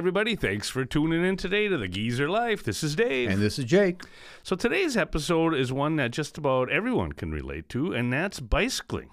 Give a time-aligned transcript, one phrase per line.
[0.00, 0.34] Everybody.
[0.34, 2.64] Thanks for tuning in today to the Geezer Life.
[2.64, 3.28] This is Dave.
[3.28, 4.00] And this is Jake.
[4.42, 9.10] So today's episode is one that just about everyone can relate to, and that's bicycling.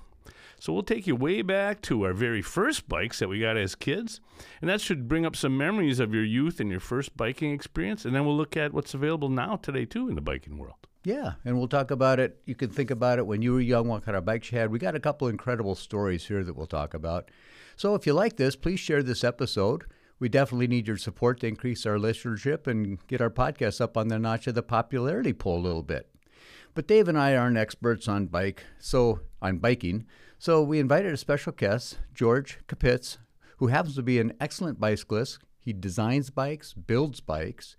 [0.62, 3.76] So we'll take you way back to our very first bikes that we got as
[3.76, 4.22] kids,
[4.62, 8.06] and that should bring up some memories of your youth and your first biking experience,
[8.06, 10.88] and then we'll look at what's available now today too in the biking world.
[11.04, 12.40] Yeah, and we'll talk about it.
[12.46, 14.72] You can think about it when you were young, what kind of bikes you had.
[14.72, 17.30] We got a couple incredible stories here that we'll talk about.
[17.76, 19.84] So if you like this, please share this episode.
[20.20, 24.08] We definitely need your support to increase our listenership and get our podcast up on
[24.08, 26.10] the notch of the popularity poll a little bit.
[26.74, 30.06] But Dave and I aren't experts on bike, so on biking.
[30.40, 33.18] So we invited a special guest, George Kapitz,
[33.58, 35.40] who happens to be an excellent bicyclist.
[35.60, 37.76] He designs bikes, builds bikes.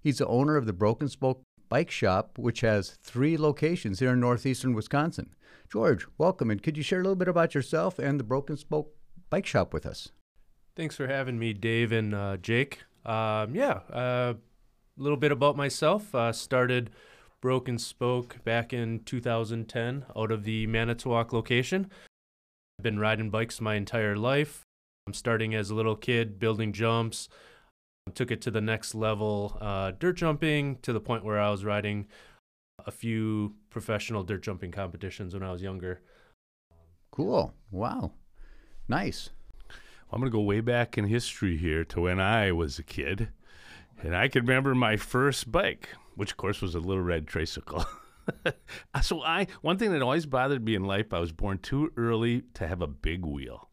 [0.00, 4.20] He's the owner of the Broken Spoke Bike Shop, which has three locations here in
[4.20, 5.34] northeastern Wisconsin.
[5.70, 8.94] George, welcome, and could you share a little bit about yourself and the Broken Spoke
[9.30, 10.10] Bike Shop with us?
[10.74, 12.80] Thanks for having me, Dave and uh, Jake.
[13.04, 14.36] Um, yeah, a
[14.96, 16.14] little bit about myself.
[16.14, 16.90] Uh, started
[17.42, 21.90] Broken Spoke back in 2010 out of the Manitowoc location.
[22.78, 24.62] I've been riding bikes my entire life.
[25.06, 27.28] I'm starting as a little kid, building jumps.
[28.14, 31.64] Took it to the next level, uh, dirt jumping, to the point where I was
[31.64, 32.06] riding
[32.86, 36.00] a few professional dirt jumping competitions when I was younger.
[37.10, 37.52] Cool.
[37.70, 38.12] Wow.
[38.88, 39.30] Nice.
[40.12, 43.30] I'm going to go way back in history here to when I was a kid.
[44.02, 47.86] And I can remember my first bike, which of course was a little red tricycle.
[49.02, 52.42] so I one thing that always bothered me in life, I was born too early
[52.54, 53.70] to have a big wheel.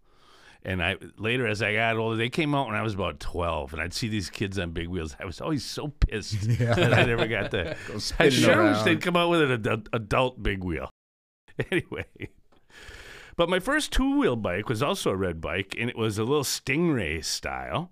[0.63, 3.73] And I later as I got older, they came out when I was about twelve,
[3.73, 5.15] and I'd see these kids on big wheels.
[5.19, 6.73] I was always so pissed yeah.
[6.73, 7.77] that I never got that.
[8.19, 10.89] I sure wish they'd come out with an adult, adult big wheel.
[11.71, 12.05] Anyway,
[13.39, 16.25] but my first two wheel bike was also a red bike, and it was a
[16.25, 17.89] little Stingray style.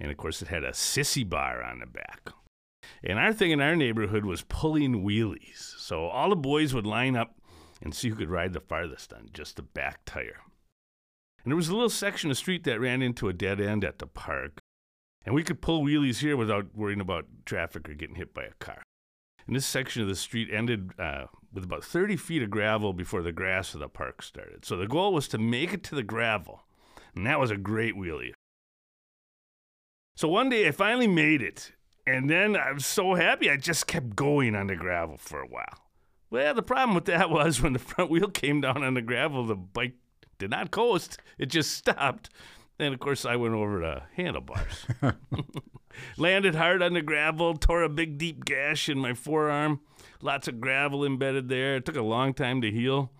[0.00, 2.30] And of course, it had a sissy bar on the back.
[3.04, 5.74] And our thing in our neighborhood was pulling wheelies.
[5.76, 7.36] So all the boys would line up
[7.82, 10.40] and see who could ride the farthest on just the back tire.
[11.44, 13.98] And there was a little section of street that ran into a dead end at
[13.98, 14.58] the park.
[15.26, 18.54] And we could pull wheelies here without worrying about traffic or getting hit by a
[18.58, 18.82] car.
[19.48, 23.22] And this section of the street ended uh, with about 30 feet of gravel before
[23.22, 24.66] the grass of the park started.
[24.66, 26.64] So the goal was to make it to the gravel.
[27.16, 28.34] And that was a great wheelie.
[30.16, 31.72] So one day I finally made it.
[32.06, 35.46] And then I was so happy I just kept going on the gravel for a
[35.46, 35.88] while.
[36.30, 39.46] Well, the problem with that was when the front wheel came down on the gravel,
[39.46, 39.94] the bike
[40.38, 41.18] did not coast.
[41.38, 42.28] It just stopped.
[42.78, 44.86] And of course, I went over to handlebars.
[46.16, 49.80] Landed hard on the gravel, tore a big deep gash in my forearm.
[50.22, 51.76] Lots of gravel embedded there.
[51.76, 53.12] It took a long time to heal.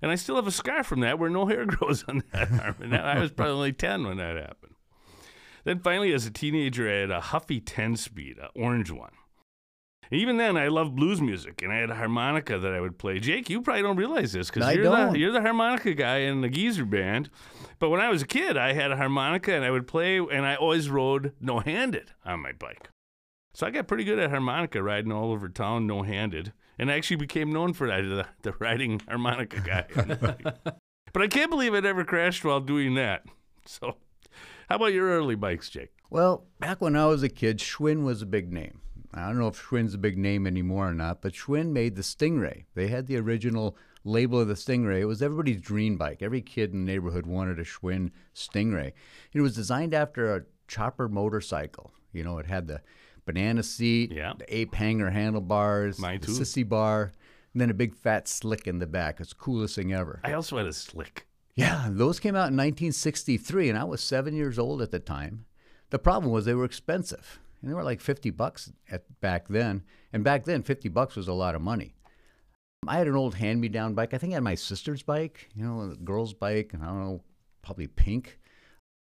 [0.00, 2.76] And I still have a scar from that where no hair grows on that arm.
[2.80, 4.74] And that, I was probably only 10 when that happened.
[5.64, 9.12] Then finally, as a teenager, I had a Huffy 10 speed, an orange one.
[10.10, 13.18] Even then, I loved blues music, and I had a harmonica that I would play.
[13.18, 15.12] Jake, you probably don't realize this because you're don't.
[15.12, 17.28] the, you're the harmonica guy in the Geezer band.
[17.78, 20.46] But when I was a kid, I had a harmonica, and I would play, and
[20.46, 22.88] I always rode no handed on my bike.
[23.52, 26.94] So I got pretty good at harmonica riding all over town no handed, and I
[26.94, 29.86] actually became known for that, the, the riding harmonica guy.
[29.96, 30.74] on the bike.
[31.12, 33.24] but I can't believe I ever crashed while doing that.
[33.66, 33.96] So,
[34.70, 35.90] how about your early bikes, Jake?
[36.08, 38.80] Well, back when I was a kid, Schwinn was a big name.
[39.14, 42.02] I don't know if Schwinn's a big name anymore or not, but Schwinn made the
[42.02, 42.64] Stingray.
[42.74, 45.00] They had the original label of the Stingray.
[45.00, 46.22] It was everybody's dream bike.
[46.22, 48.92] Every kid in the neighborhood wanted a Schwinn Stingray.
[49.32, 51.92] It was designed after a chopper motorcycle.
[52.12, 52.82] You know, it had the
[53.24, 54.34] banana seat, Yeah.
[54.38, 57.12] the ape hanger handlebars, Mine the sissy bar,
[57.52, 59.20] and then a big fat slick in the back.
[59.20, 60.20] It's the coolest thing ever.
[60.24, 61.26] I also had a slick.
[61.54, 65.44] Yeah, those came out in 1963, and I was seven years old at the time.
[65.90, 69.82] The problem was they were expensive, and they were like 50 bucks at back then.
[70.12, 71.94] And back then, 50 bucks was a lot of money.
[72.86, 74.14] I had an old hand-me-down bike.
[74.14, 77.00] I think I had my sister's bike, you know, a girl's bike, and I don't
[77.00, 77.22] know,
[77.62, 78.38] probably pink.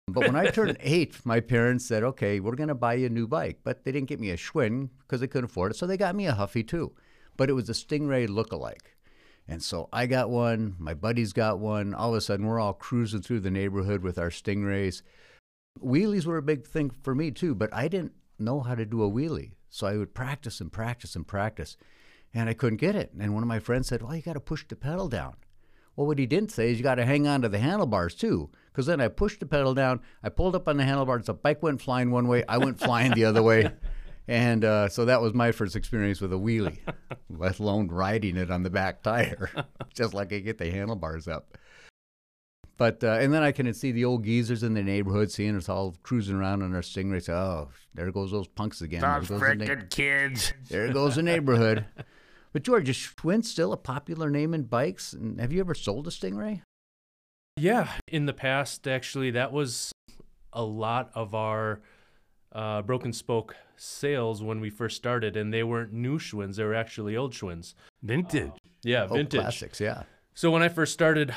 [0.07, 3.09] But when I turned eight, my parents said, okay, we're going to buy you a
[3.09, 3.59] new bike.
[3.63, 5.75] But they didn't get me a Schwinn because they couldn't afford it.
[5.75, 6.93] So they got me a Huffy too.
[7.37, 8.95] But it was a Stingray look-alike.
[9.47, 11.93] And so I got one, my buddies got one.
[11.93, 15.01] All of a sudden, we're all cruising through the neighborhood with our Stingrays.
[15.83, 19.03] Wheelies were a big thing for me too, but I didn't know how to do
[19.03, 19.51] a wheelie.
[19.69, 21.77] So I would practice and practice and practice.
[22.33, 23.11] And I couldn't get it.
[23.19, 25.35] And one of my friends said, Well, you got to push the pedal down.
[25.95, 28.49] Well, what he didn't say is you got to hang on to the handlebars too.
[28.71, 31.63] Because then I pushed the pedal down, I pulled up on the handlebars, the bike
[31.63, 33.71] went flying one way, I went flying the other way.
[34.27, 36.79] And uh, so that was my first experience with a wheelie,
[37.29, 39.51] let alone riding it on the back tire,
[39.93, 41.57] just like I get the handlebars up.
[42.77, 45.69] But uh, and then I can see the old geezers in the neighborhood seeing us
[45.69, 47.29] all cruising around on our Stingrays.
[47.29, 49.01] Oh, there goes those punks again.
[49.01, 50.53] Those there goes the na- frickin' kids.
[50.69, 51.85] there goes the neighborhood.
[52.53, 55.11] But George, is Schwinn still a popular name in bikes?
[55.11, 56.61] And have you ever sold a Stingray?
[57.57, 59.91] Yeah, in the past, actually, that was
[60.53, 61.81] a lot of our
[62.53, 66.73] uh, broken spoke sales when we first started, and they weren't new Schwinns; they were
[66.75, 67.73] actually old Schwinns.
[68.01, 68.51] Vintage.
[68.83, 69.41] Yeah, Oh, vintage.
[69.41, 70.03] classics, yeah.
[70.33, 71.33] So when I first started,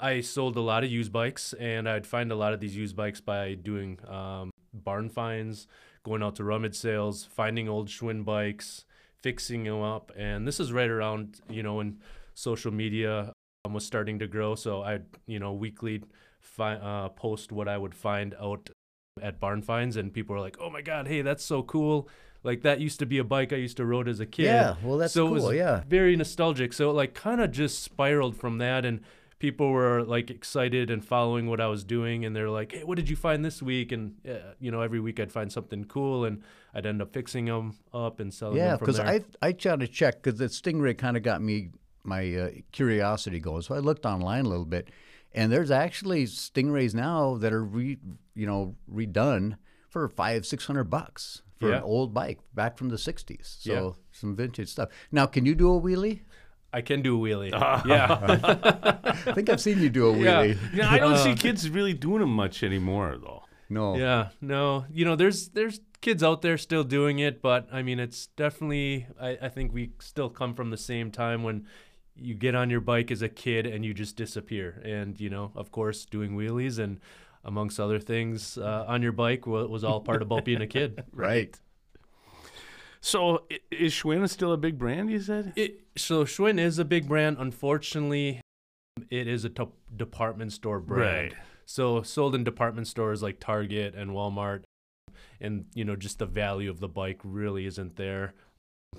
[0.00, 2.96] I sold a lot of used bikes, and I'd find a lot of these used
[2.96, 5.66] bikes by doing um, barn finds,
[6.04, 8.84] going out to rummage sales, finding old Schwinn bikes,
[9.22, 11.98] fixing them up, and this is right around you know when
[12.34, 13.32] social media
[13.64, 14.54] um, was starting to grow.
[14.54, 16.02] So I'd you know weekly
[16.40, 18.70] fi- uh, post what I would find out
[19.22, 22.08] at barn finds, and people were like, "Oh my God, hey, that's so cool!"
[22.42, 24.44] Like that used to be a bike I used to ride as a kid.
[24.44, 25.82] Yeah, well, that's so cool, It was yeah.
[25.88, 26.74] very nostalgic.
[26.74, 29.00] So it like kind of just spiraled from that, and
[29.38, 32.96] people were like excited and following what I was doing, and they're like, "Hey, what
[32.96, 36.24] did you find this week?" And uh, you know, every week I'd find something cool,
[36.24, 36.42] and
[36.74, 38.98] I'd end up fixing them up and selling Yeah, because.
[39.00, 41.70] I I tried to check because the Stingray kind of got me
[42.04, 43.62] my uh, curiosity going.
[43.62, 44.88] So I looked online a little bit,
[45.32, 47.98] and there's actually Stingrays now that are re
[48.34, 49.56] you know redone
[49.90, 51.76] for five six hundred bucks for Yeah.
[51.78, 53.62] an old bike back from the '60s.
[53.62, 53.90] So Yeah.
[54.12, 54.88] some vintage stuff.
[55.12, 56.20] Now, can you do a wheelie?
[56.74, 57.50] I can do a wheelie.
[57.86, 59.12] yeah.
[59.26, 60.58] I think I've seen you do a wheelie.
[60.74, 63.44] Yeah, I don't see kids really doing them much anymore, though.
[63.68, 63.96] No.
[63.96, 67.98] Yeah, no, you know, there's there's kids out there still doing it, but I mean,
[68.00, 69.06] it's definitely.
[69.20, 71.66] I, I think we still come from the same time when
[72.16, 75.52] you get on your bike as a kid and you just disappear, and you know,
[75.54, 77.00] of course, doing wheelies and
[77.44, 81.04] amongst other things uh, on your bike wa- was all part about being a kid.
[81.12, 81.58] Right.
[83.00, 85.10] So is Schwinn still a big brand?
[85.10, 85.52] You said.
[85.56, 87.36] It, so Schwinn is a big brand.
[87.38, 88.40] Unfortunately,
[89.10, 89.50] it is a
[89.96, 91.32] department store brand.
[91.32, 91.34] Right.
[91.66, 94.64] So sold in department stores like Target and Walmart,
[95.40, 98.34] and you know just the value of the bike really isn't there.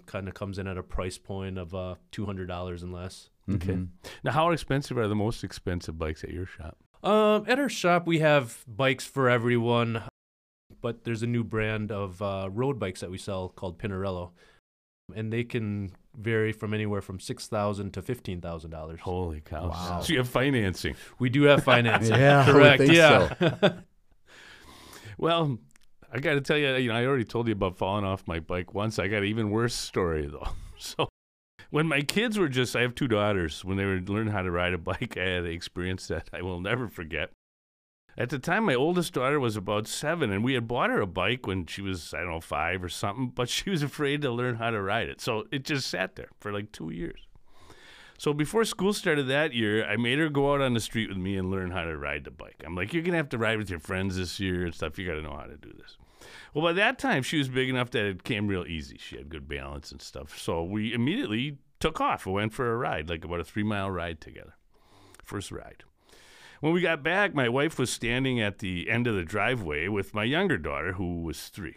[0.08, 3.30] Kind of comes in at a price point of uh, two hundred dollars and less.
[3.50, 3.74] Okay.
[3.74, 3.90] Mhm.
[4.24, 6.78] Now, how expensive are the most expensive bikes at your shop?
[7.04, 10.02] Um, at our shop we have bikes for everyone,
[10.82, 14.32] but there's a new brand of uh, road bikes that we sell called Pinarello,
[15.16, 19.00] and they can vary from anywhere from six thousand to fifteen thousand dollars.
[19.02, 19.70] Holy cow!
[19.70, 20.02] Wow.
[20.02, 20.96] So you have financing.
[21.20, 22.16] We do have financing.
[22.20, 22.82] Yeah, I correct.
[22.82, 23.74] think yeah.
[25.18, 25.58] Well,
[26.12, 28.40] I got to tell you, you know, I already told you about falling off my
[28.40, 29.00] bike once.
[29.00, 30.50] I got an even worse story though.
[30.78, 31.08] So,
[31.70, 33.64] when my kids were just, I have two daughters.
[33.64, 36.42] When they were learning how to ride a bike, I had an experience that I
[36.42, 37.32] will never forget.
[38.18, 41.08] At the time, my oldest daughter was about seven, and we had bought her a
[41.08, 44.32] bike when she was, I don't know, five or something, but she was afraid to
[44.32, 45.20] learn how to ride it.
[45.20, 47.28] So it just sat there for like two years.
[48.18, 51.18] So before school started that year, I made her go out on the street with
[51.18, 52.64] me and learn how to ride the bike.
[52.66, 54.98] I'm like, you're going to have to ride with your friends this year and stuff.
[54.98, 55.98] You got to know how to do this.
[56.54, 58.98] Well, by that time, she was big enough that it came real easy.
[58.98, 60.40] She had good balance and stuff.
[60.40, 62.26] So we immediately took off.
[62.26, 64.56] We went for a ride, like about a three mile ride together.
[65.24, 65.84] First ride.
[66.66, 70.16] When we got back, my wife was standing at the end of the driveway with
[70.16, 71.76] my younger daughter, who was three.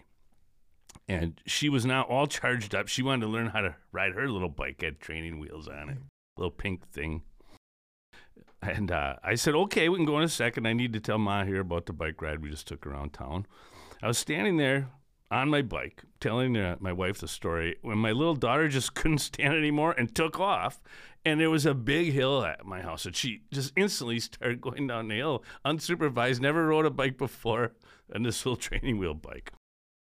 [1.06, 2.88] And she was now all charged up.
[2.88, 5.98] She wanted to learn how to ride her little bike, had training wheels on it,
[6.38, 7.20] little pink thing.
[8.62, 10.64] And uh, I said, okay, we can go in a second.
[10.64, 13.46] I need to tell Ma here about the bike ride we just took around town.
[14.02, 14.88] I was standing there
[15.30, 19.18] on my bike telling uh, my wife the story when my little daughter just couldn't
[19.18, 20.80] stand anymore and took off.
[21.24, 23.04] And there was a big hill at my house.
[23.04, 27.72] And she just instantly started going down the hill, unsupervised, never rode a bike before,
[28.10, 29.52] and this little training wheel bike.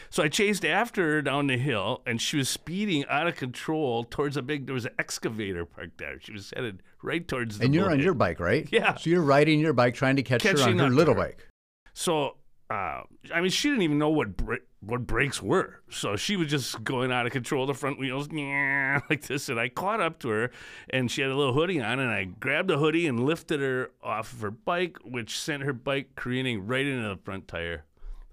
[0.09, 4.03] So I chased after her down the hill, and she was speeding out of control
[4.03, 4.65] towards a big.
[4.65, 6.19] There was an excavator parked there.
[6.19, 7.65] She was headed right towards the.
[7.65, 8.67] And you're on your bike, right?
[8.71, 8.95] Yeah.
[8.95, 11.19] So you're riding your bike trying to catch her on her little her.
[11.19, 11.47] bike.
[11.93, 12.37] So
[12.71, 16.47] uh, I mean, she didn't even know what bra- what brakes were, so she was
[16.47, 17.65] just going out of control.
[17.65, 18.29] The front wheels,
[19.09, 20.51] like this, and I caught up to her,
[20.89, 23.91] and she had a little hoodie on, and I grabbed the hoodie and lifted her
[24.01, 27.83] off of her bike, which sent her bike careening right into the front tire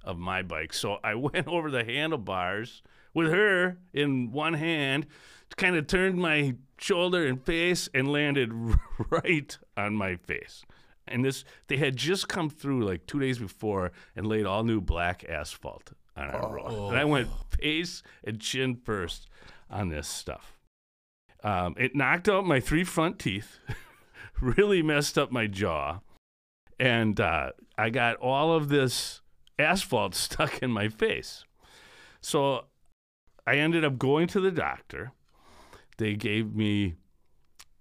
[0.05, 0.73] of my bike.
[0.73, 5.07] So I went over the handlebars with her in one hand,
[5.57, 8.53] kind of turned my shoulder and face, and landed
[9.11, 10.65] right on my face
[11.13, 14.81] and this they had just come through like two days before and laid all new
[14.81, 16.89] black asphalt on our road.
[16.91, 19.29] And I went face and chin first
[19.71, 20.59] on this stuff.
[21.43, 23.59] Um, it knocked out my three front teeth,
[24.41, 26.01] really messed up my jaw,
[26.81, 29.21] and uh, I got all of this
[29.59, 31.45] asphalt stuck in my face.
[32.21, 32.65] So
[33.47, 35.13] I ended up going to the doctor.
[35.97, 36.97] They gave me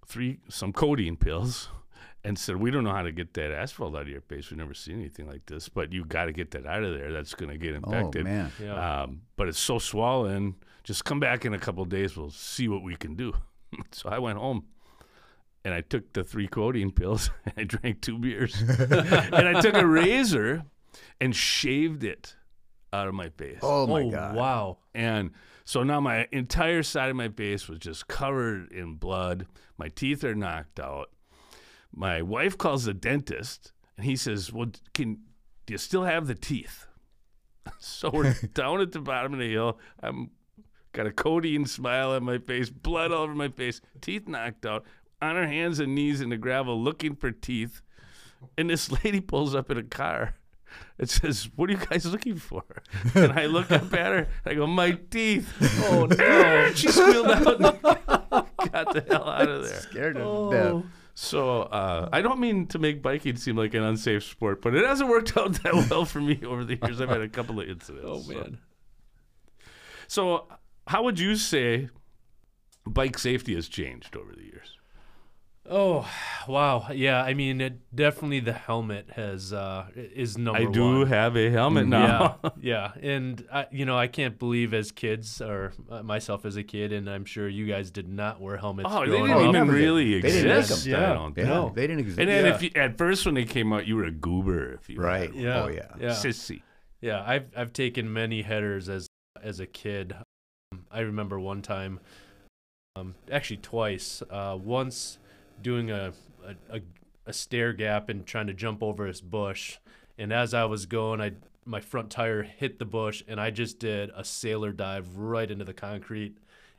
[0.05, 1.69] three some codeine pills
[2.27, 4.51] and said, "We don't know how to get that asphalt out of your face.
[4.51, 7.11] We've never seen anything like this, but you got to get that out of there.
[7.13, 8.21] That's going to get infected.
[8.21, 8.51] Oh man.
[8.61, 9.01] Yeah.
[9.01, 10.55] Um, but it's so swollen.
[10.83, 12.17] Just come back in a couple of days.
[12.17, 13.33] We'll see what we can do."
[13.91, 14.65] so I went home.
[15.65, 17.29] And I took the three codeine pills.
[17.45, 20.63] And I drank two beers, and I took a razor
[21.19, 22.35] and shaved it
[22.93, 23.59] out of my face.
[23.61, 24.35] Oh my oh, god.
[24.35, 24.77] wow.
[24.93, 25.31] And
[25.65, 29.47] so now my entire side of my face was just covered in blood.
[29.77, 31.09] My teeth are knocked out.
[31.93, 35.19] My wife calls the dentist and he says, Well, can
[35.65, 36.85] do you still have the teeth?
[37.79, 39.77] So we're down at the bottom of the hill.
[40.01, 40.31] I'm
[40.93, 44.85] got a codeine smile on my face, blood all over my face, teeth knocked out,
[45.21, 47.81] on her hands and knees in the gravel looking for teeth.
[48.57, 50.35] And this lady pulls up in a car.
[50.97, 52.63] It says, "What are you guys looking for?"
[53.15, 54.27] And I look up at her.
[54.45, 55.51] I go, "My teeth."
[55.89, 56.71] Oh no!
[56.73, 59.79] she squealed out and got the hell out of there.
[59.81, 60.51] Scared to Oh.
[60.51, 60.91] death.
[61.27, 64.85] So uh, I don't mean to make biking seem like an unsafe sport, but it
[64.85, 67.01] hasn't worked out that well for me over the years.
[67.01, 68.05] I've had a couple of incidents.
[68.07, 68.57] Oh so- man.
[70.07, 70.47] So,
[70.87, 71.89] how would you say
[72.85, 74.76] bike safety has changed over the years?
[75.69, 76.09] Oh,
[76.47, 76.87] wow.
[76.93, 80.71] Yeah, I mean, it, definitely the helmet has uh, is number I one.
[80.71, 82.39] do have a helmet now.
[82.41, 86.55] Yeah, yeah, and I, you know, I can't believe as kids or uh, myself as
[86.55, 88.87] a kid, and I'm sure you guys did not wear helmets.
[88.89, 89.55] Oh, they growing didn't up.
[89.55, 90.85] even really They didn't make exist.
[90.85, 90.95] them.
[90.95, 91.29] I Yeah.
[91.35, 91.43] Yeah.
[91.49, 91.71] No.
[91.75, 92.19] they didn't exist.
[92.19, 92.55] And then Yeah.
[92.55, 94.73] if you, at first when they came out, you were a goober.
[94.75, 95.33] If you right.
[95.33, 95.63] Yeah.
[95.63, 95.87] Oh yeah.
[95.99, 96.09] Yeah.
[96.11, 96.61] sissy.
[97.01, 99.07] Yeah, I've I've taken many headers as
[99.43, 100.15] as a kid.
[100.71, 101.99] Um, I remember one time,
[102.95, 104.23] um, actually twice.
[104.29, 105.19] Uh, once
[105.61, 106.13] doing a,
[106.45, 106.81] a a
[107.25, 109.77] a stair gap and trying to jump over this bush,
[110.17, 111.33] and as I was going, I
[111.65, 115.65] my front tire hit the bush, and I just did a sailor dive right into
[115.65, 116.37] the concrete,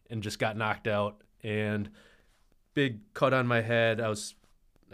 [0.09, 1.23] and just got knocked out.
[1.45, 1.91] And
[2.75, 4.01] big cut on my head.
[4.01, 4.35] I was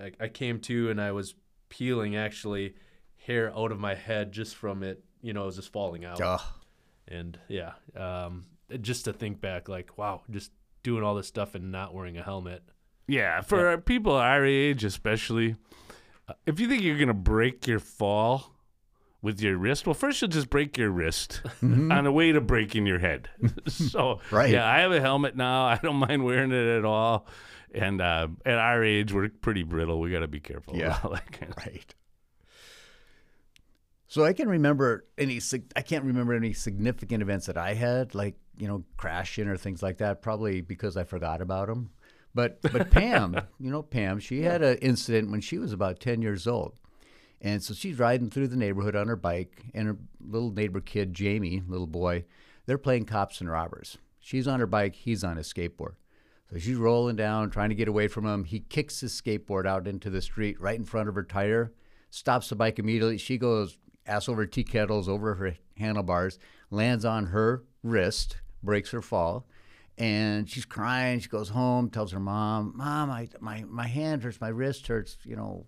[0.01, 1.35] I, I came to, and I was
[1.69, 2.75] peeling actually
[3.17, 5.03] hair out of my head just from it.
[5.23, 6.21] You know, it was just falling out.
[6.21, 6.41] Ugh.
[7.09, 8.47] And yeah, um,
[8.81, 10.51] just to think back, like, wow, just
[10.83, 12.63] doing all this stuff and not wearing a helmet.
[13.07, 15.57] Yeah, for people our age, especially,
[16.29, 18.53] uh, if you think you're gonna break your fall
[19.21, 22.87] with your wrist, well, first you'll just break your wrist on the way to breaking
[22.87, 23.29] your head.
[23.67, 24.51] so, Right.
[24.51, 25.65] yeah, I have a helmet now.
[25.65, 27.27] I don't mind wearing it at all.
[27.75, 29.99] And uh, at our age, we're pretty brittle.
[30.01, 30.77] We got to be careful.
[30.77, 30.99] Yeah.
[31.03, 31.95] about kind of- Right.
[34.07, 35.41] So I can remember any.
[35.75, 39.83] I can't remember any significant events that I had, like you know, crashing or things
[39.83, 40.23] like that.
[40.23, 41.91] Probably because I forgot about them.
[42.35, 46.23] But but Pam, you know, Pam, she had an incident when she was about ten
[46.23, 46.75] years old,
[47.41, 51.15] and so she's riding through the neighborhood on her bike, and her little neighbor kid,
[51.15, 52.25] Jamie, little boy,
[52.67, 53.99] they're playing cops and robbers.
[54.21, 55.95] She's on her bike, he's on his skateboard.
[56.51, 58.45] So she's rolling down, trying to get away from him.
[58.45, 61.73] He kicks his skateboard out into the street right in front of her tire,
[62.11, 63.19] stops the bike immediately.
[63.19, 66.39] She goes ass over tea kettles over her handlebars,
[66.71, 69.47] lands on her wrist, breaks her fall,
[69.97, 71.21] and she's crying.
[71.21, 75.19] She goes home, tells her mom, "Mom, I, my my hand hurts, my wrist hurts.
[75.25, 75.67] You know,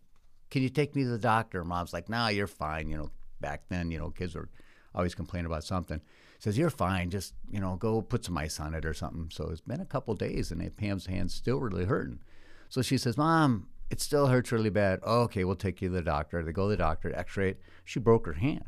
[0.51, 3.69] can you take me to the doctor?" Mom's like, "Nah, you're fine." You know, back
[3.69, 4.49] then, you know, kids were
[4.95, 6.01] always complaining about something.
[6.39, 7.11] Says, "You're fine.
[7.11, 9.87] Just you know, go put some ice on it or something." So it's been a
[9.87, 12.21] couple days, and Pam's hand's still really hurting.
[12.69, 15.95] So she says, "Mom, it still hurts really bad." "Oh, okay, we'll take you to
[15.95, 16.43] the doctor.
[16.43, 17.61] They go to the doctor, X-ray it.
[17.85, 18.65] She broke her hand.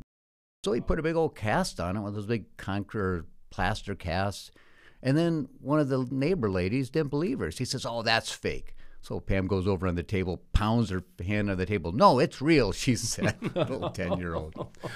[0.64, 3.94] So he put a big old cast on it, one of those big concrete plaster
[3.94, 4.50] casts.
[5.02, 7.50] And then one of the neighbor ladies didn't believe her.
[7.50, 11.48] She says, "Oh, that's fake." So Pam goes over on the table, pounds her hand
[11.48, 11.92] on the table.
[11.92, 13.36] No, it's real, she said.
[13.54, 14.54] Little ten-year-old.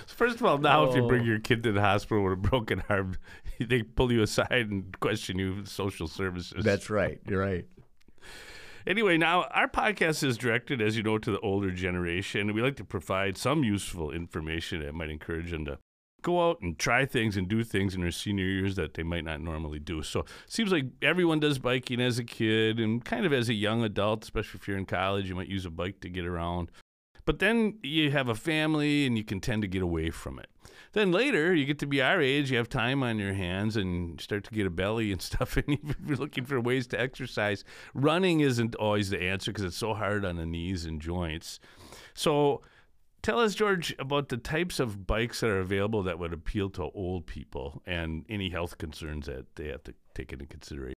[0.08, 1.26] First of all, now if you bring Oh.
[1.26, 3.16] your kid to the hospital with a broken arm,
[3.60, 6.64] they pull you aside and question you with social services.
[6.64, 7.20] That's right.
[7.28, 7.64] You're right.
[8.84, 12.52] Anyway, now our podcast is directed, as you know, to the older generation.
[12.52, 15.78] We like to provide some useful information that might encourage them to
[16.22, 19.24] go out and try things and do things in their senior years that they might
[19.24, 20.02] not normally do.
[20.02, 23.54] So it seems like everyone does biking as a kid and kind of as a
[23.54, 26.70] young adult, especially if you're in college, you might use a bike to get around.
[27.24, 30.48] But then you have a family and you can tend to get away from it.
[30.92, 34.20] Then later, you get to be our age, you have time on your hands and
[34.20, 37.64] start to get a belly and stuff, and you're looking for ways to exercise.
[37.94, 41.60] Running isn't always the answer because it's so hard on the knees and joints.
[42.14, 42.60] So,
[43.22, 46.90] tell us, George, about the types of bikes that are available that would appeal to
[46.94, 50.94] old people and any health concerns that they have to take into consideration.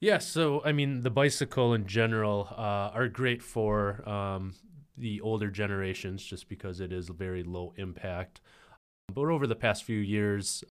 [0.00, 4.54] Yeah, so I mean, the bicycle in general uh, are great for um,
[4.96, 8.40] the older generations just because it is very low impact.
[9.12, 10.64] But over the past few years,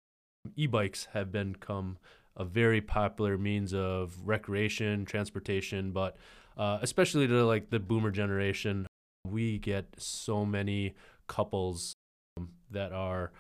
[0.57, 1.99] e-bikes have become
[2.37, 6.17] a very popular means of recreation, transportation, but
[6.57, 8.87] uh, especially to like the boomer generation,
[9.25, 10.95] we get so many
[11.27, 11.95] couples
[12.37, 13.33] um, that are,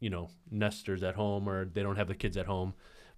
[0.00, 2.74] you know, nesters at home or they don't have the kids at home,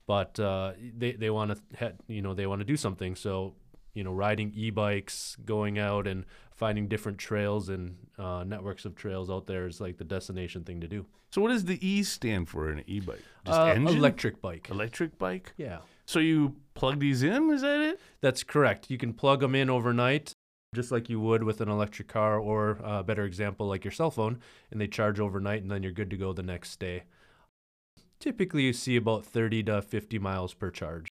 [0.06, 3.14] but uh, they they want to, ha- you know, they want to do something.
[3.16, 3.54] So
[3.94, 6.25] you know, riding e-bikes, going out and
[6.56, 10.80] finding different trails and uh, networks of trails out there is like the destination thing
[10.80, 11.06] to do.
[11.30, 13.23] So, what does the E stand for in an e bike?
[13.44, 13.97] Just Uh, engine?
[13.99, 14.68] electric bike.
[14.68, 15.52] Electric bike?
[15.56, 17.50] Yeah, So, you plug these in?
[17.50, 18.00] Is that it?
[18.21, 18.90] that's correct.
[18.90, 20.34] You can plug them in overnight,
[20.75, 24.11] just like you would with an electric car, or a better example, like your cell
[24.11, 24.40] phone,
[24.71, 27.04] and they charge overnight, and then you're good to go the next day.
[28.21, 31.09] Typically, you see about 30 to 50 miles per charge.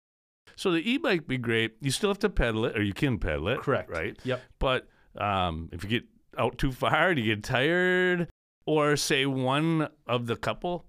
[0.56, 1.76] So, the e bike be great.
[1.82, 3.60] You still have to pedal it, or you can pedal it.
[3.60, 3.90] Correct.
[3.90, 4.18] Right?
[4.24, 4.42] Yep.
[4.60, 6.04] But um, if you get
[6.38, 8.30] out too far, do you get tired?
[8.66, 10.86] Or say one of the couple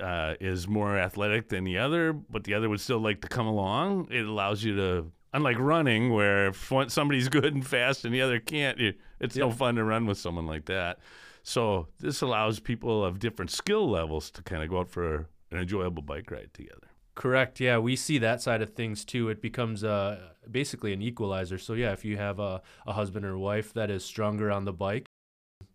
[0.00, 3.46] uh, is more athletic than the other, but the other would still like to come
[3.46, 4.08] along.
[4.10, 8.22] It allows you to, unlike running, where if one, somebody's good and fast and the
[8.22, 10.98] other can't, it, it's no fun to run with someone like that.
[11.42, 15.58] So this allows people of different skill levels to kind of go out for an
[15.58, 16.88] enjoyable bike ride together.
[17.14, 17.60] Correct.
[17.60, 19.28] Yeah, we see that side of things too.
[19.28, 21.58] It becomes uh, basically an equalizer.
[21.58, 24.72] So yeah, if you have a, a husband or wife that is stronger on the
[24.72, 25.06] bike,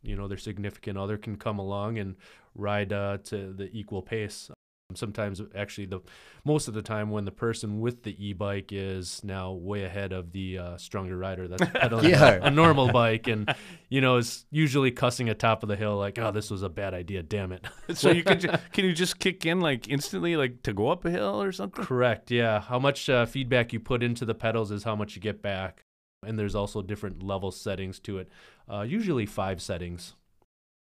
[0.01, 2.15] you know, their significant other can come along and
[2.55, 4.49] ride uh, to the equal pace.
[4.95, 5.99] Sometimes, actually, the
[6.45, 10.31] most of the time, when the person with the e-bike is now way ahead of
[10.31, 12.39] the uh, stronger rider that's pedaling Yeah.
[12.41, 13.53] a normal bike, and
[13.89, 16.69] you know, is usually cussing at top of the hill like, "Oh, this was a
[16.69, 17.21] bad idea.
[17.21, 20.73] Damn it." So you can ju- can you just kick in like instantly, like to
[20.73, 21.85] go up a hill or something?
[21.85, 22.31] Correct.
[22.31, 22.59] Yeah.
[22.59, 25.83] How much uh, feedback you put into the pedals is how much you get back.
[26.25, 28.29] And there's also different level settings to it.
[28.69, 30.15] Uh, usually five settings.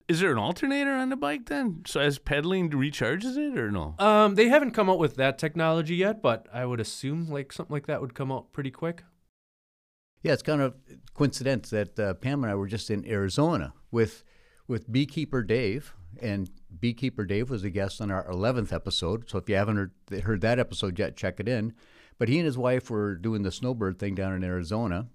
[0.08, 1.82] Is there an alternator on the bike then?
[1.86, 3.94] So as pedaling recharges it or no?
[3.98, 7.74] Um, they haven't come out with that technology yet, but I would assume like something
[7.74, 9.04] like that would come out pretty quick.
[10.22, 10.74] Yeah, it's kind of
[11.14, 14.24] coincidence that uh, Pam and I were just in Arizona with
[14.66, 19.28] with beekeeper Dave, and beekeeper Dave was a guest on our 11th episode.
[19.28, 21.74] So if you haven't heard, heard that episode yet, check it in.
[22.18, 25.06] But he and his wife were doing the snowbird thing down in Arizona,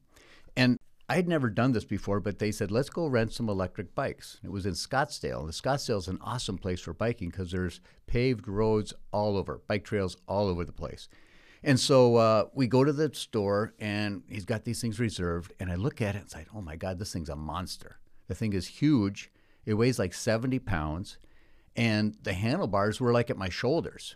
[0.56, 0.80] and
[1.14, 4.40] I'd never done this before, but they said let's go rent some electric bikes.
[4.44, 5.44] It was in Scottsdale.
[5.44, 9.84] And Scottsdale is an awesome place for biking because there's paved roads all over, bike
[9.84, 11.10] trails all over the place.
[11.64, 15.54] And so uh, we go to the store, and he's got these things reserved.
[15.60, 18.00] And I look at it and say, "Oh my God, this thing's a monster!
[18.28, 19.32] The thing is huge.
[19.66, 21.20] It weighs like 70 pounds,
[21.76, 24.16] and the handlebars were like at my shoulders.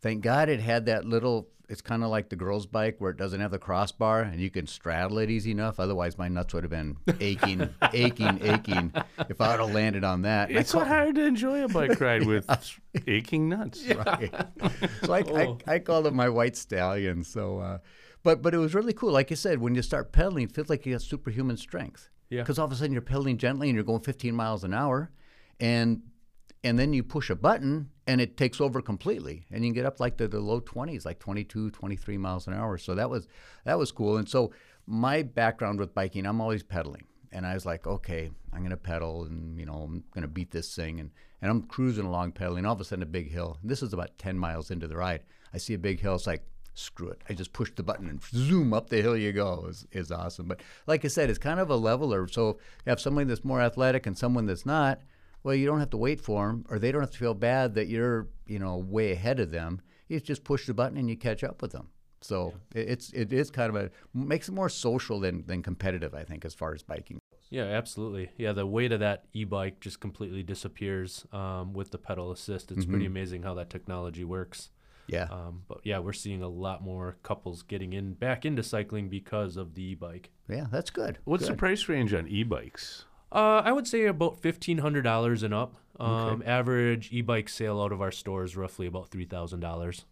[0.00, 1.48] Thank God it had that little.
[1.68, 4.50] It's kind of like the girls' bike where it doesn't have the crossbar, and you
[4.50, 5.78] can straddle it easy enough.
[5.78, 8.92] Otherwise, my nuts would have been aching, aching, aching
[9.28, 10.48] if I would have landed on that.
[10.48, 12.44] And It's so hard to enjoy a bike ride with
[13.06, 13.86] aching nuts.
[13.94, 14.34] right.
[15.04, 15.58] So I, Oh.
[15.68, 17.22] I, I called it my white stallion.
[17.22, 17.78] So, uh,
[18.24, 19.12] but but it was really cool.
[19.12, 22.08] Like you said, when you start pedaling, it feels like you got superhuman strength.
[22.30, 22.42] Yeah.
[22.42, 25.12] Because all of a sudden you're pedaling gently and you're going 15 miles an hour,
[25.60, 26.02] and
[26.64, 29.86] and then you push a button and it takes over completely, and you can get
[29.86, 32.76] up like to the low 20s, like 22, 23 miles an hour.
[32.76, 33.28] So that was
[33.64, 34.16] that was cool.
[34.16, 34.50] And so
[34.84, 37.04] my background with biking, I'm always pedaling.
[37.30, 40.74] And I was like, okay, I'm gonna pedal, and you know, I'm gonna beat this
[40.74, 42.66] thing, and and I'm cruising along pedaling.
[42.66, 43.58] All of a sudden, a big hill.
[43.62, 45.22] This is about 10 miles into the ride.
[45.54, 46.16] I see a big hill.
[46.16, 46.44] It's like,
[46.74, 47.22] screw it.
[47.28, 49.66] I just push the button and zoom up the hill you go.
[49.68, 50.48] is is awesome.
[50.48, 52.26] But like I said, it's kind of a leveler.
[52.26, 54.98] So if you have somebody that's more athletic and someone that's not.
[55.42, 57.74] Well, you don't have to wait for them, or they don't have to feel bad
[57.74, 59.80] that you're, you know, way ahead of them.
[60.08, 61.88] You just push the button and you catch up with them.
[62.20, 66.14] So it it's it is kind of a makes it more social than than competitive,
[66.14, 67.18] I think, as far as biking.
[67.48, 68.30] Yeah, absolutely.
[68.36, 72.70] Yeah, the weight of that e-bike just completely disappears um, with the pedal assist.
[72.70, 74.70] It's pretty amazing how that technology works.
[75.08, 75.24] Yeah.
[75.24, 79.56] Um, but yeah, we're seeing a lot more couples getting in back into cycling because
[79.56, 80.30] of the e-bike.
[80.48, 81.18] Yeah, that's good.
[81.24, 83.06] What's the price range on e-bikes?
[83.32, 85.76] Uh, I would say about fifteen hundred dollars and up.
[85.98, 90.06] Um, Average e-bike sale out of our store is roughly about three thousand dollars.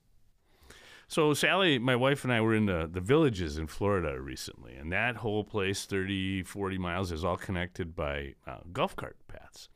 [1.10, 4.92] So Sally, my wife and I were in the, the villages in Florida recently, and
[4.92, 9.70] that whole place, 30, 40 miles, is all connected by uh, golf cart paths.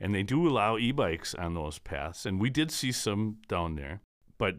[0.00, 4.00] And they do allow e-bikes on those paths, and we did see some down there.
[4.38, 4.56] But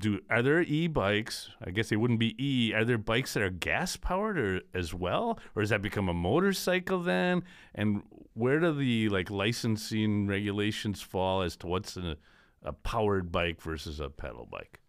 [0.00, 1.50] do are there e-bikes?
[1.64, 2.72] I guess they wouldn't be e.
[2.74, 6.14] Are there bikes that are gas powered or as well, or does that become a
[6.14, 7.44] motorcycle then?
[7.74, 8.02] And
[8.34, 12.16] where do the like licensing regulations fall as to what's a,
[12.62, 14.80] a powered bike versus a pedal bike?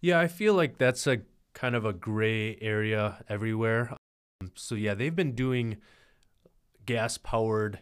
[0.00, 1.18] Yeah, I feel like that's a
[1.54, 3.96] kind of a gray area everywhere.
[4.40, 5.76] Um, so yeah, they've been doing
[6.84, 7.78] gas powered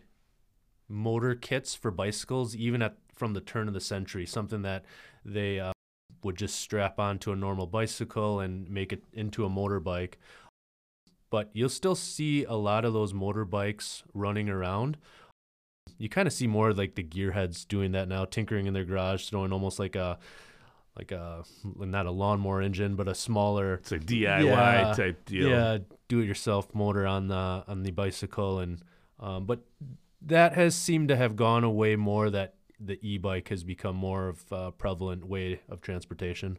[0.88, 4.84] motor kits for bicycles even at from the turn of the century, something that
[5.24, 5.72] they uh,
[6.22, 10.14] would just strap onto a normal bicycle and make it into a motorbike.
[11.30, 14.96] But you'll still see a lot of those motorbikes running around.
[15.98, 19.28] You kind of see more like the gearheads doing that now, tinkering in their garage,
[19.28, 20.18] throwing almost like a
[20.96, 21.44] like a
[21.76, 25.48] not a lawnmower engine, but a smaller It's a DIY Yeah, type deal.
[25.48, 25.78] yeah,
[26.08, 28.80] do-it-yourself motor on the on the bicycle, and
[29.20, 29.60] um, but
[30.22, 32.28] that has seemed to have gone away more.
[32.30, 36.58] That the e-bike has become more of a prevalent way of transportation.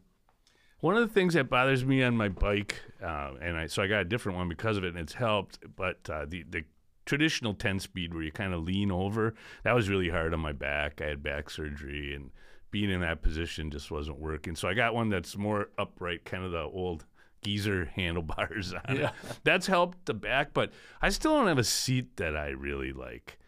[0.80, 3.86] One of the things that bothers me on my bike, uh, and I so I
[3.86, 5.58] got a different one because of it, and it's helped.
[5.76, 6.64] But uh, the the
[7.06, 10.52] traditional ten speed where you kind of lean over, that was really hard on my
[10.52, 11.00] back.
[11.00, 12.30] I had back surgery, and
[12.72, 14.56] being in that position just wasn't working.
[14.56, 17.04] So I got one that's more upright, kind of the old
[17.42, 19.10] geezer handlebars on it.
[19.44, 23.38] That's helped the back, but I still don't have a seat that I really like.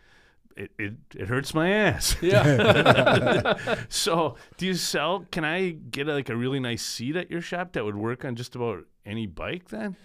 [0.56, 2.16] It, it, it hurts my ass.
[2.22, 3.54] Yeah,
[3.88, 5.26] So, do you sell?
[5.30, 8.36] Can I get like a really nice seat at your shop that would work on
[8.36, 9.68] just about any bike?
[9.68, 9.96] Then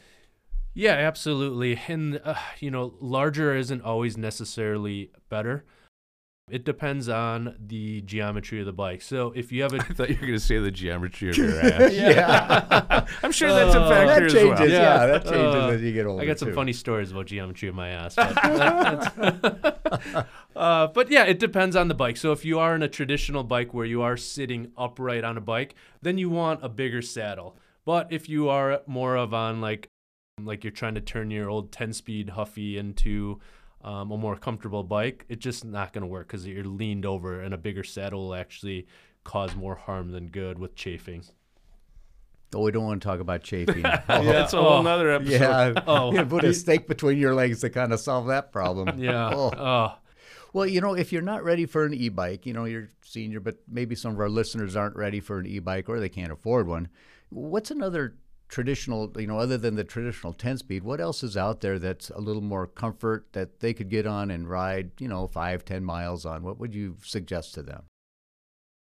[0.73, 1.79] yeah, absolutely.
[1.87, 5.65] And uh, you know, larger isn't always necessarily better.
[6.51, 9.01] It depends on the geometry of the bike.
[9.01, 11.37] So if you have a I thought you were going to say the geometry of
[11.37, 11.93] your ass.
[11.93, 13.05] yeah.
[13.23, 13.89] I'm sure that's a Oh.
[13.89, 14.69] factor that as well.
[14.69, 15.05] Yeah, Yeah.
[15.07, 16.21] that changes Uh, as you get older.
[16.23, 16.55] I got some too.
[16.55, 18.15] funny stories about geometry of my ass.
[18.15, 22.17] But, that's- uh, but yeah, it depends on the bike.
[22.17, 25.41] So if you are in a traditional bike where you are sitting upright on a
[25.41, 27.57] bike, then you want a bigger saddle.
[27.85, 29.87] But if you are more of on like
[30.41, 33.41] like you're trying to turn your old 10-speed Huffy into
[33.81, 37.41] um, a more comfortable bike, it's just not going to work because you're leaned over,
[37.41, 38.87] and a bigger saddle will actually
[39.23, 41.23] cause more harm than good with chafing.
[42.53, 43.85] Oh, we don't want to talk about chafing.
[44.09, 44.31] Oh, Yeah.
[44.31, 44.81] that's a whole Oh.
[44.81, 45.39] nother episode.
[45.39, 45.83] yeah.
[45.87, 46.11] Oh.
[46.13, 48.97] Yeah, put a stake between your legs to kind of solve that problem.
[48.99, 49.29] Yeah.
[49.33, 49.51] Oh.
[49.55, 49.95] Oh.
[50.51, 53.57] Well, you know, if you're not ready for an e-bike, you know, you're senior, but
[53.67, 56.87] maybe some of our listeners aren't ready for an e-bike or they can't afford one.
[57.29, 58.15] What's another
[58.49, 62.19] traditional, you know, other than the traditional 10-speed, what else is out there that's a
[62.19, 66.25] little more comfort that they could get on and ride, you know, five, ten miles
[66.25, 66.43] on?
[66.43, 67.83] What would you suggest to them?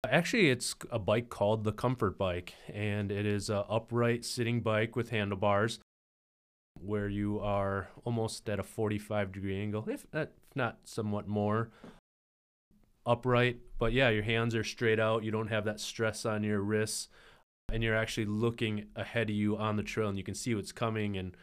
[0.08, 4.96] Actually, it's a bike called the Comfort Bike, and it is a upright sitting bike
[4.96, 5.80] with handlebars,
[6.80, 11.70] where you are almost at a 45 degree angle, if uh, not somewhat more
[13.04, 13.58] upright.
[13.78, 15.24] But yeah, your hands are straight out.
[15.24, 17.08] You don't have that stress on your wrists,
[17.72, 20.72] and you're actually looking ahead of you on the trail, and you can see what's
[20.72, 21.16] coming.
[21.16, 21.36] And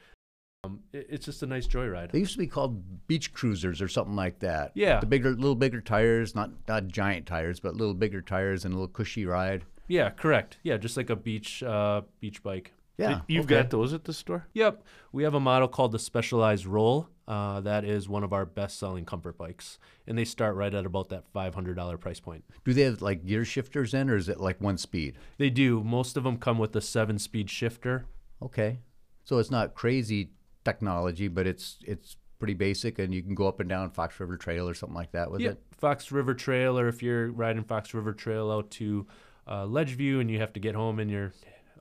[0.63, 2.11] um, it, it's just a nice joyride.
[2.11, 4.71] They used to be called beach cruisers or something like that.
[4.73, 4.99] Yeah.
[4.99, 8.77] The bigger, little bigger tires, not not giant tires, but little bigger tires and a
[8.77, 9.63] little cushy ride.
[9.88, 10.57] Yeah, correct.
[10.63, 12.73] Yeah, just like a beach uh, beach bike.
[12.97, 13.21] Yeah.
[13.27, 13.55] You've okay.
[13.55, 14.47] got those at the store?
[14.53, 14.83] Yep.
[15.11, 17.09] We have a model called the Specialized Roll.
[17.27, 19.79] Uh, that is one of our best selling comfort bikes.
[20.05, 22.43] And they start right at about that $500 price point.
[22.63, 25.15] Do they have like gear shifters in, or is it like one speed?
[25.38, 25.83] They do.
[25.83, 28.05] Most of them come with a seven speed shifter.
[28.43, 28.79] Okay,
[29.23, 30.29] so it's not crazy
[30.63, 34.35] technology, but it's it's pretty basic, and you can go up and down Fox River
[34.38, 35.51] Trail or something like that with Yep.
[35.53, 35.59] it.
[35.71, 39.07] Fox River Trail, or if you're riding Fox River Trail out to
[39.47, 41.31] uh, Ledgeview and you have to get home and your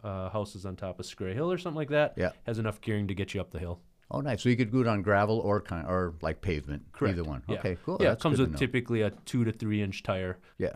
[0.05, 2.31] uh, house is on top of Scray Hill or something like that, Yeah.
[2.47, 3.81] has enough gearing to get you up the hill.
[4.15, 4.43] Oh, nice.
[4.43, 7.19] So you could do it on gravel or kind or like pavement, Correct.
[7.19, 7.43] either one.
[7.49, 7.59] Yeah.
[7.59, 7.97] Okay, cool.
[8.01, 10.39] Yeah, That's it comes with typically a two to three inch tire.
[10.59, 10.75] Yeah.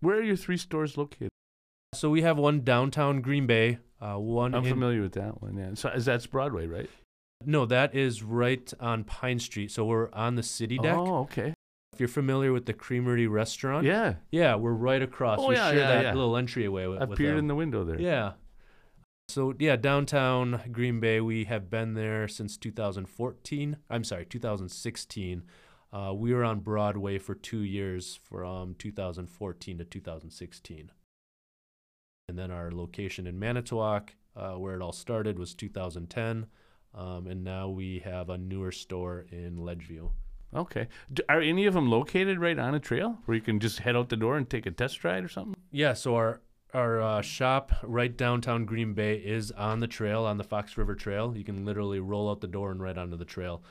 [0.00, 1.30] Where are your three stores located?
[1.94, 5.56] So we have one downtown Green Bay, uh, one I'm in familiar with that one.
[5.56, 5.70] Yeah.
[5.74, 6.88] So is that's Broadway, right?
[7.44, 9.70] No, that is right on Pine Street.
[9.70, 10.94] So we're on the city deck.
[10.96, 11.54] Oh, okay.
[11.92, 14.16] If you're familiar with the Creamery restaurant, Yeah.
[14.30, 15.38] yeah, we're right across.
[15.40, 16.14] Oh, we yeah, share yeah, that yeah.
[16.14, 17.38] little entryway with, I with peered them.
[17.40, 18.00] in the window there.
[18.00, 18.32] Yeah.
[19.30, 23.76] So yeah, downtown Green Bay, we have been there since 2014.
[23.88, 25.44] I'm sorry, 2016.
[25.92, 30.90] Uh, we were on Broadway for two years, from 2014 to 2016.
[32.28, 36.46] And then our location in Manitowoc, uh, where it all started, was 2010.
[36.92, 40.10] Um, and now we have a newer store in Ledgeview.
[40.52, 40.88] Okay.
[41.12, 43.94] D- are any of them located right on a trail where you can just head
[43.94, 45.54] out the door and take a test ride or something?
[45.70, 46.40] Yeah, so our
[46.74, 50.94] our uh, shop right downtown Green Bay is on the trail, on the Fox River
[50.94, 51.36] Trail.
[51.36, 53.62] You can literally roll out the door and right onto the trail.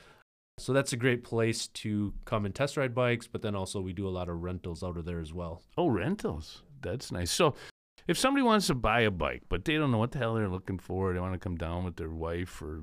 [0.57, 3.93] So that's a great place to come and test ride bikes, but then also we
[3.93, 5.61] do a lot of rentals out of there as well.
[5.77, 6.63] Oh, rentals.
[6.81, 7.31] That's nice.
[7.31, 7.55] So,
[8.07, 10.49] if somebody wants to buy a bike, but they don't know what the hell they're
[10.49, 12.81] looking for, they want to come down with their wife or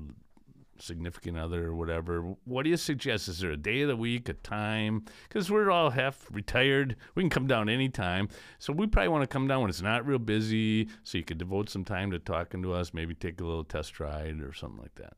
[0.81, 3.27] significant other or whatever, what do you suggest?
[3.27, 5.05] Is there a day of the week, a time?
[5.27, 6.95] Because we're all half retired.
[7.15, 8.29] We can come down anytime.
[8.59, 11.37] So we probably want to come down when it's not real busy so you could
[11.37, 14.81] devote some time to talking to us, maybe take a little test ride or something
[14.81, 15.13] like that.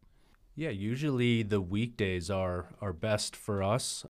[0.55, 4.05] Yeah, usually the weekdays are, are best for us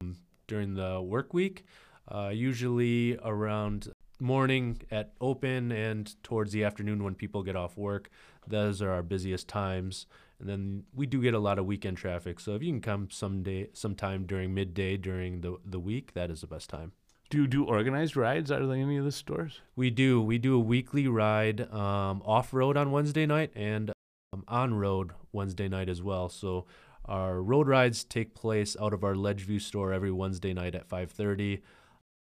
[0.00, 1.64] um, during the work week.
[2.06, 8.10] Uh, usually around morning at open and towards the afternoon when people get off work.
[8.46, 10.06] Those are our busiest times.
[10.44, 12.38] And then we do get a lot of weekend traffic.
[12.38, 16.42] So if you can come someday, sometime during midday during the, the week, that is
[16.42, 16.92] the best time.
[17.30, 19.62] Do you do organized rides out of any of the stores?
[19.74, 20.20] We do.
[20.20, 23.90] We do a weekly ride um, off road on Wednesday night and
[24.34, 26.28] um, on road Wednesday night as well.
[26.28, 26.66] So
[27.06, 31.62] our road rides take place out of our Ledgeview store every Wednesday night at 5:30,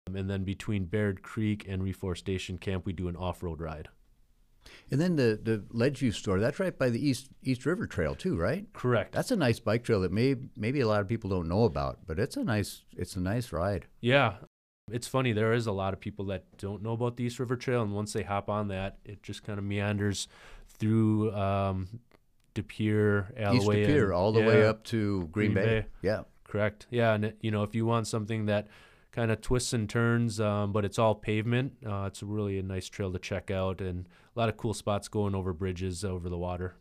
[0.07, 3.89] um, and then between Baird Creek and Reforestation Camp, we do an off-road ride.
[4.91, 8.37] And then the the Ledgeview store, that's right by the East East River Trail too,
[8.37, 8.67] right?
[8.73, 9.13] Correct.
[9.13, 12.01] That's a nice bike trail that may maybe a lot of people don't know about,
[12.07, 13.87] but it's a nice it's a nice ride.
[14.01, 14.35] Yeah.
[14.93, 17.57] It's funny, there is a lot of people that don't know about the East River
[17.57, 20.29] Trail, and once they hop on that, it just kind of meanders
[20.69, 22.01] through um,
[22.53, 25.81] De Pere, East De Pere, all the way up to Green, Green Bay.
[25.81, 25.87] Bay.
[26.03, 26.23] Yeah.
[26.45, 26.87] Correct.
[26.91, 28.69] Yeah, and it, you know, if you want something that
[29.11, 32.87] kind of twists and turns, um, but it's all pavement, uh, it's really a nice
[32.87, 36.39] trail to check out, and a lot of cool spots going over bridges over the
[36.39, 36.77] water.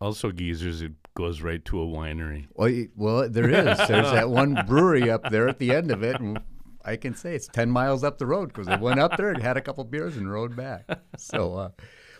[0.00, 2.46] Also, geezers, it goes right to a winery.
[2.54, 3.78] Well, y- well, there is.
[3.78, 6.40] There's that one brewery up there at the end of it, and
[6.84, 9.40] I can say it's ten miles up the road because I went up there and
[9.42, 10.86] had a couple beers and rode back.
[11.16, 11.68] So, uh,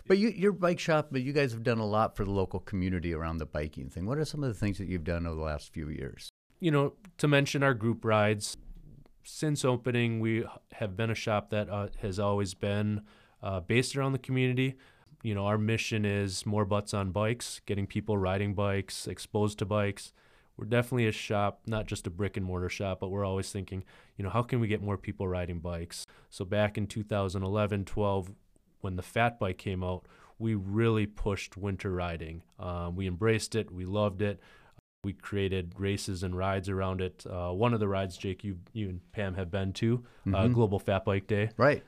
[0.07, 2.59] but you, your bike shop, but you guys have done a lot for the local
[2.59, 4.05] community around the biking thing.
[4.05, 6.29] What are some of the things that you've done over the last few years?
[6.59, 8.55] You know, to mention our group rides,
[9.23, 13.01] since opening, we have been a shop that uh, has always been
[13.41, 14.75] uh, based around the community.
[15.23, 19.65] You know, our mission is more butts on bikes, getting people riding bikes, exposed to
[19.65, 20.13] bikes.
[20.57, 23.83] We're definitely a shop, not just a brick and mortar shop, but we're always thinking,
[24.17, 26.05] you know, how can we get more people riding bikes?
[26.29, 28.31] So back in 2011, 12,
[28.81, 30.05] when the fat bike came out,
[30.37, 32.43] we really pushed winter riding.
[32.59, 34.39] Um, we embraced it, we loved it.
[35.03, 37.25] We created races and rides around it.
[37.29, 40.53] Uh, one of the rides, Jake, you you and Pam have been to, uh, Mhm.
[40.53, 41.49] Global Fat Bike Day.
[41.57, 41.83] Right.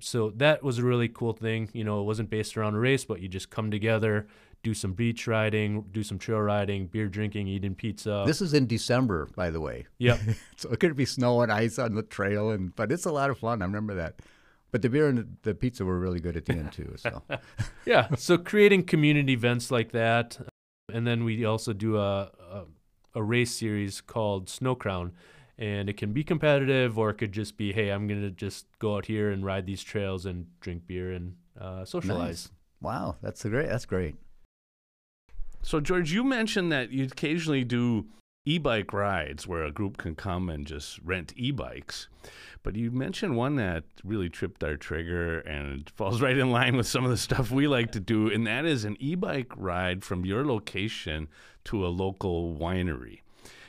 [0.00, 1.68] So that was a really cool thing.
[1.72, 4.26] You know, it wasn't based around a race, but you just come together,
[4.62, 8.24] do some beach riding, do some trail riding, beer drinking, eating pizza.
[8.26, 9.86] This is in December, by the way.
[9.98, 10.18] yep.
[10.56, 13.30] So it could be snow and ice on the trail, and but it's a lot
[13.30, 13.62] of fun.
[13.62, 14.20] I remember that.
[14.72, 16.94] But the beer and the, the pizza were really good at the end too.
[16.96, 17.22] So
[17.86, 18.08] yeah.
[18.16, 20.38] So creating community events like that,
[20.92, 22.64] and then we also do a a,
[23.14, 25.12] a race series called Snow Crown,
[25.58, 28.96] and it can be competitive or it could just be, hey, I'm gonna just go
[28.96, 32.18] out here and ride these trails and drink beer and uh, socialize.
[32.18, 32.50] nice.
[32.80, 33.68] Wow, that's a great.
[33.68, 34.16] That's great.
[35.62, 38.06] So, George, you mentioned that you occasionally do
[38.44, 42.08] e bike rides where a group can come and just rent e bikes.
[42.62, 46.76] But you mentioned one that really tripped our trigger and it falls right in line
[46.76, 49.52] with some of the stuff we like to do, and that is an e bike
[49.56, 51.28] ride from your location
[51.64, 53.20] to a local winery.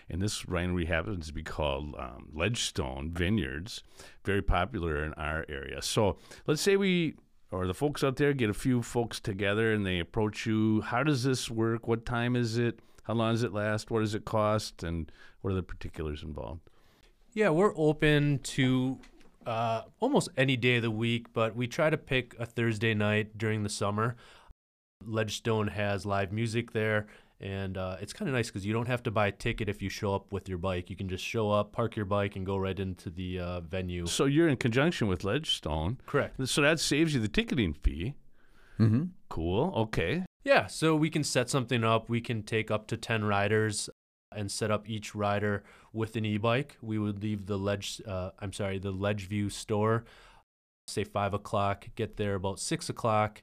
[0.10, 3.84] And this winery happens to be called um, Ledgestone Vineyards,
[4.24, 5.82] very popular in our area.
[5.82, 7.15] So let's say we,
[7.52, 10.82] or the folks out there, get a few folks together and they approach you.
[10.82, 11.88] How does this work?
[11.88, 12.80] What time is it?
[13.04, 13.91] How long does it last?
[13.91, 14.84] What does it cost?
[14.84, 16.62] And what are the particulars involved?
[17.34, 19.00] Yeah, we're open to
[19.46, 23.38] uh, almost any day of the week, but we try to pick a Thursday night
[23.38, 24.15] during the summer.
[25.06, 27.08] Ledgestone has live music there,
[27.39, 29.82] and uh, it's kind of nice because you don't have to buy a ticket if
[29.82, 30.89] you show up with your bike.
[30.89, 34.08] You can just show up, park your bike, and go right into the uh, venue.
[34.08, 36.00] So you're in conjunction with Ledgestone.
[36.08, 36.47] Correct.
[36.47, 38.15] So that saves you the ticketing fee.
[38.80, 39.04] Mm-hmm.
[39.30, 39.73] Cool.
[39.76, 40.23] Okay.
[40.43, 42.10] Yeah, so we can set something up.
[42.10, 43.89] We can take up to 10 riders
[44.36, 46.78] and set up each rider with an e-bike.
[46.82, 50.06] We would leave the ledge, uh, I'm sorry, the Ledgeview store,
[50.88, 53.41] say five o'clock, get there about six o'clock,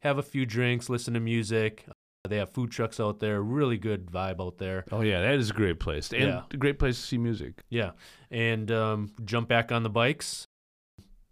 [0.00, 1.86] have a few drinks, listen to music.
[2.28, 4.84] They have food trucks out there, really good vibe out there.
[4.92, 6.12] Oh, yeah, that is a great place.
[6.12, 6.42] And Yeah.
[6.52, 7.62] a great place to see music.
[7.68, 7.92] Yeah,
[8.30, 10.46] and um, jump back on the bikes,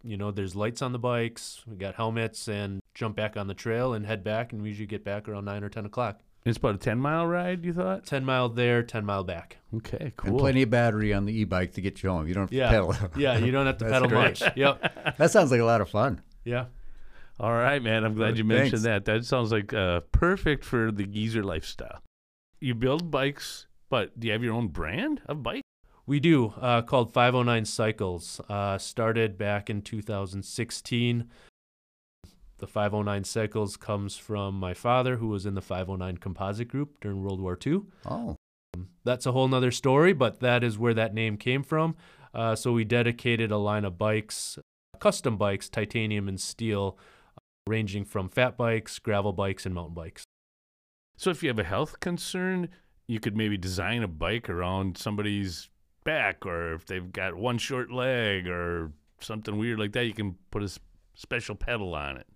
[0.03, 1.63] you know, there's lights on the bikes.
[1.65, 4.51] We got helmets and jump back on the trail and head back.
[4.51, 6.19] And we usually get back around nine or ten o'clock.
[6.43, 8.05] It's about a 10 mile ride, you thought?
[8.05, 9.59] Ten mile there, ten mile back.
[9.77, 10.31] Okay, cool.
[10.31, 12.27] And plenty of battery on the e-bike to get you home.
[12.27, 12.95] You don't have to Yeah, pedal.
[13.15, 13.37] yeah.
[13.37, 14.41] You don't have to pedal great.
[14.41, 14.57] much.
[14.57, 15.17] Yep.
[15.17, 16.19] that sounds like a lot of fun.
[16.43, 16.65] Yeah.
[17.41, 18.03] All right, man.
[18.03, 19.05] I'm glad you mentioned Thanks.
[19.05, 19.05] that.
[19.05, 21.99] That sounds like uh, perfect for the geezer lifestyle.
[22.59, 25.63] You build bikes, but do you have your own brand of bike?
[26.05, 28.41] We do, uh, called 509 Cycles.
[28.47, 31.29] Uh, started back in 2016.
[32.59, 37.23] The 509 Cycles comes from my father, who was in the 509 Composite Group during
[37.23, 37.81] World War II.
[38.07, 38.35] Oh,
[39.03, 41.95] That's a whole nother story, but that is where that name came from.
[42.35, 44.59] Uh, so we dedicated a line of bikes,
[44.99, 46.99] custom bikes, titanium and steel,
[47.67, 50.23] ranging from fat bikes, gravel bikes, and mountain bikes.
[51.17, 52.69] So if you have a health concern,
[53.07, 55.69] you could maybe design a bike around somebody's
[56.03, 60.35] back, or if they've got one short leg or something weird like that, you can
[60.49, 60.79] put a
[61.15, 62.27] special pedal on it.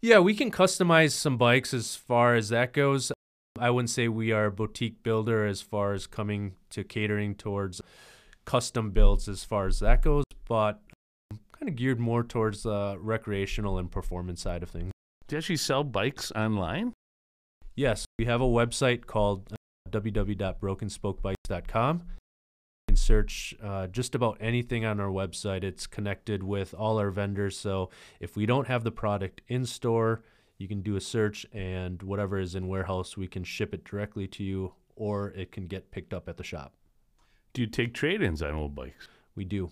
[0.00, 3.10] Yeah, we can customize some bikes as far as that goes.
[3.58, 7.80] I wouldn't say we are a boutique builder as far as coming to catering towards
[8.44, 10.80] custom builds as far as that goes, but
[11.58, 14.92] kind of geared more towards the recreational and performance side of things.
[15.26, 16.92] Do you actually sell bikes online?
[17.74, 19.56] Yes, we have a website called uh,
[19.90, 21.96] www.brokenspokebikes.com.
[21.98, 22.04] You
[22.88, 25.64] can search uh, just about anything on our website.
[25.64, 27.58] It's connected with all our vendors.
[27.58, 30.22] So if we don't have the product in store,
[30.56, 34.26] you can do a search, and whatever is in warehouse, we can ship it directly
[34.28, 36.74] to you, or it can get picked up at the shop.
[37.52, 39.06] Do you take trade-ins on old bikes?
[39.36, 39.70] We do.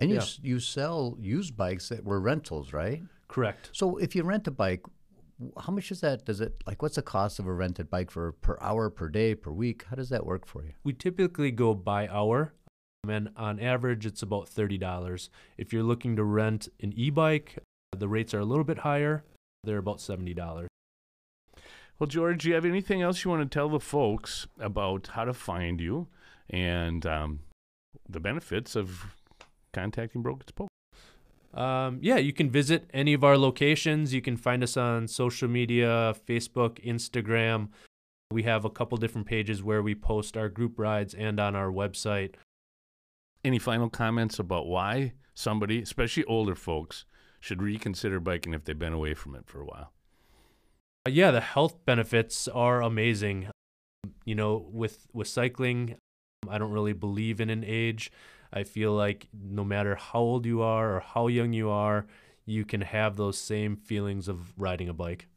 [0.00, 0.22] And you Yeah.
[0.22, 3.02] s you sell used bikes that were rentals, right?
[3.28, 3.70] Correct.
[3.72, 4.82] So if you rent a bike,
[5.58, 6.24] how much is that?
[6.24, 9.34] Does it like what's the cost of a rented bike for per hour, per day,
[9.34, 9.84] per week?
[9.88, 10.72] How does that work for you?
[10.84, 12.52] We typically go by hour,
[13.08, 15.30] and on average, it's about $30.
[15.56, 17.58] If you're looking to rent an e bike,
[17.96, 19.24] the rates are a little bit higher.
[19.64, 20.66] They're about $70.
[21.98, 25.24] Well, George, do you have anything else you want to tell the folks about how
[25.24, 26.08] to find you
[26.48, 27.40] and um,
[28.08, 29.14] the benefits of
[29.72, 30.68] contacting Broken Spoke?
[31.52, 34.14] Um, yeah, you can visit any of our locations.
[34.14, 37.68] You can find us on social media Facebook, Instagram.
[38.30, 41.70] We have a couple different pages where we post our group rides and on our
[41.70, 42.34] website.
[43.44, 47.04] Any final comments about why somebody, especially older folks,
[47.40, 49.92] should reconsider biking if they've been away from it for a while?
[51.06, 53.48] Uh, yeah, the health benefits are amazing.
[54.24, 55.96] You know, with with cycling,
[56.48, 58.12] I don't really believe in an age.
[58.52, 62.06] I feel like no matter how old you are or how young you are,
[62.44, 65.28] you can have those same feelings of riding a bike.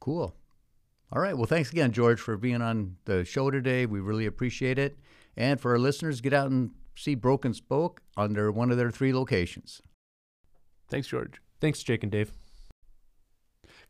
[0.00, 0.34] Cool.
[1.12, 1.36] All right.
[1.36, 3.86] Well, thanks again, George, for being on the show today.
[3.86, 4.98] We really appreciate it.
[5.36, 9.12] And for our listeners, get out and see Broken Spoke under one of their three
[9.12, 9.80] locations.
[10.88, 11.40] Thanks, George.
[11.60, 12.32] Thanks, Jake and Dave.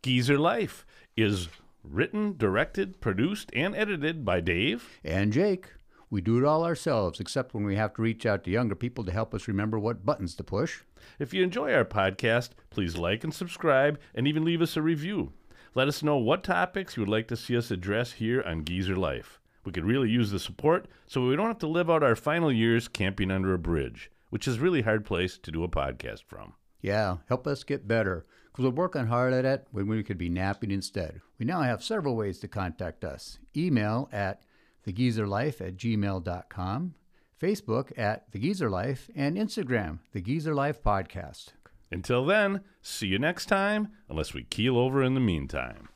[0.03, 1.49] Geezer Life is
[1.83, 5.01] written, directed, produced, and edited by Dave.
[5.05, 5.73] And Jake,
[6.15, 9.03] we do it all ourselves, except when we have to reach out to younger people
[9.03, 10.83] to help us remember what buttons to push.
[11.19, 15.33] If you enjoy our podcast, please like and subscribe and even leave us a review.
[15.75, 18.95] Let us know what topics you would like to see us address here on Geezer
[18.95, 19.41] Life.
[19.65, 22.53] We could really use the support so we don't have to live out our final
[22.53, 26.23] years camping under a bridge, which is a really hard place to do a podcast
[26.29, 26.53] from.
[26.81, 30.29] Yeah, help us get better, because we're working hard at it when we could be
[30.29, 31.23] napping instead.
[31.41, 33.41] We now have several ways to contact us.
[33.57, 34.43] Email at
[34.87, 36.95] thegeezerlife at gmail.com,
[37.41, 41.49] Facebook at The Geezer Life, and Instagram, The Geezer Life Podcast.
[41.91, 45.89] Until then, see you next time, unless we keel over in the meantime.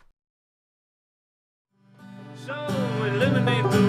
[2.47, 2.55] So
[3.05, 3.88] eliminate the